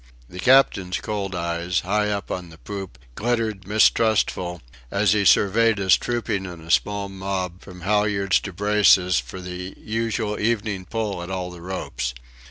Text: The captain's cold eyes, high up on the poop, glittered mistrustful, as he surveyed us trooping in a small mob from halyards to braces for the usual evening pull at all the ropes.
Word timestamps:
The 0.27 0.39
captain's 0.39 0.97
cold 0.97 1.35
eyes, 1.35 1.81
high 1.81 2.09
up 2.09 2.31
on 2.31 2.49
the 2.49 2.57
poop, 2.57 2.97
glittered 3.13 3.67
mistrustful, 3.67 4.63
as 4.89 5.13
he 5.13 5.23
surveyed 5.25 5.79
us 5.79 5.93
trooping 5.95 6.43
in 6.47 6.59
a 6.61 6.71
small 6.71 7.07
mob 7.07 7.61
from 7.61 7.81
halyards 7.81 8.39
to 8.39 8.51
braces 8.51 9.19
for 9.19 9.39
the 9.39 9.75
usual 9.77 10.39
evening 10.39 10.85
pull 10.85 11.21
at 11.21 11.29
all 11.29 11.51
the 11.51 11.61
ropes. 11.61 12.15